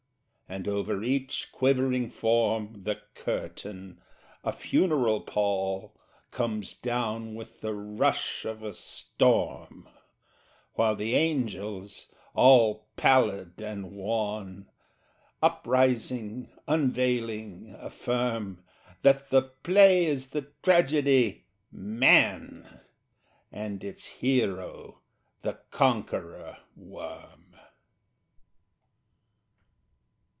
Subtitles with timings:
[0.53, 4.01] And, over each quivering form, The curtain,
[4.43, 5.95] a funeral pall,
[6.29, 9.87] Comes down with the rush of a storm
[10.73, 14.67] While the angels, all pallid and wan,
[15.41, 18.61] Uprising, unveiling, affirm
[19.03, 22.81] That the play is the tragedy, "Man,"
[23.53, 24.99] And its hero
[25.43, 27.37] the Conqueror Worm.